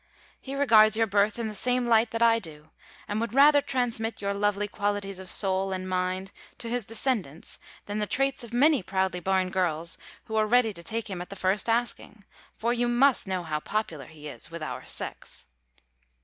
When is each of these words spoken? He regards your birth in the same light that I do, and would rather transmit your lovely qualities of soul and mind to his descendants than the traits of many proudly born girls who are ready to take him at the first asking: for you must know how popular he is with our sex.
He 0.39 0.55
regards 0.55 0.97
your 0.97 1.05
birth 1.05 1.37
in 1.37 1.47
the 1.47 1.53
same 1.53 1.85
light 1.85 2.09
that 2.09 2.23
I 2.23 2.39
do, 2.39 2.71
and 3.07 3.21
would 3.21 3.35
rather 3.35 3.61
transmit 3.61 4.19
your 4.19 4.33
lovely 4.33 4.67
qualities 4.67 5.19
of 5.19 5.29
soul 5.29 5.71
and 5.71 5.87
mind 5.87 6.31
to 6.57 6.71
his 6.71 6.85
descendants 6.85 7.59
than 7.85 7.99
the 7.99 8.07
traits 8.07 8.43
of 8.43 8.51
many 8.51 8.81
proudly 8.81 9.19
born 9.19 9.51
girls 9.51 9.99
who 10.23 10.35
are 10.37 10.47
ready 10.47 10.73
to 10.73 10.81
take 10.81 11.07
him 11.07 11.21
at 11.21 11.29
the 11.29 11.35
first 11.35 11.69
asking: 11.69 12.25
for 12.57 12.73
you 12.73 12.87
must 12.87 13.27
know 13.27 13.43
how 13.43 13.59
popular 13.59 14.07
he 14.07 14.27
is 14.27 14.49
with 14.49 14.63
our 14.63 14.85
sex. 14.85 15.45